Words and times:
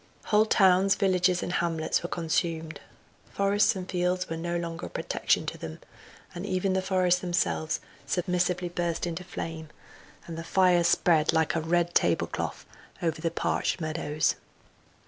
Whole 0.25 0.47
towns, 0.47 0.95
villages 0.95 1.43
and 1.43 1.53
hamlets 1.53 2.01
were 2.01 2.09
consumed; 2.09 2.79
forests 3.31 3.75
and 3.75 3.87
fields 3.87 4.27
were 4.27 4.35
no 4.35 4.57
longer 4.57 4.87
a 4.87 4.89
protection 4.89 5.45
to 5.45 5.59
them, 5.59 5.79
but 6.33 6.43
even 6.43 6.73
the 6.73 6.81
forests 6.81 7.19
themselves 7.21 7.79
submissively 8.07 8.69
burst 8.69 9.05
into 9.05 9.23
flame, 9.23 9.69
and 10.25 10.39
the 10.39 10.43
fire 10.43 10.83
spread 10.83 11.33
like 11.33 11.53
a 11.53 11.61
red 11.61 11.93
table 11.93 12.25
cloth 12.25 12.65
over 13.03 13.21
the 13.21 13.29
parched 13.29 13.79
meadows. 13.79 14.33